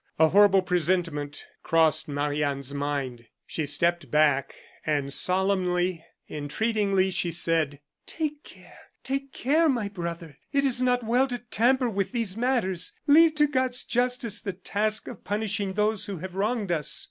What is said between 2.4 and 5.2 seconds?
Anne's mind. She stepped back, and